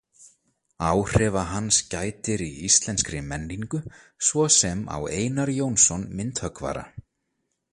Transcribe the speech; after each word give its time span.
Áhrifa 0.85 1.41
hans 1.49 1.77
gætir 1.91 2.43
í 2.45 2.47
íslenskri 2.69 3.19
menningu, 3.33 3.81
svo 4.31 4.47
sem 4.57 4.81
á 4.95 4.97
Einar 5.21 5.53
Jónsson 5.59 6.07
myndhöggvara. 6.21 6.87